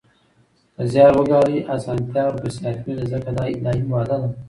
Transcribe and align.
که 0.75 0.83
زیار 0.91 1.13
وګالئ، 1.17 1.57
اسانتیا 1.75 2.23
ورپسې 2.27 2.61
حتمي 2.67 2.93
ده 2.99 3.05
ځکه 3.13 3.29
دا 3.37 3.43
الهي 3.55 3.81
وعده 3.91 4.17
ده 4.21 4.27